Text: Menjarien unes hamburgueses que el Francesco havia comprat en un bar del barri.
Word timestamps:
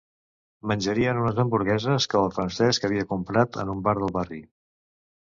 Menjarien 0.71 1.19
unes 1.25 1.41
hamburgueses 1.43 2.09
que 2.15 2.19
el 2.23 2.33
Francesco 2.39 2.91
havia 2.91 3.07
comprat 3.15 3.63
en 3.67 3.77
un 3.79 3.89
bar 3.91 3.99
del 4.03 4.15
barri. 4.21 4.45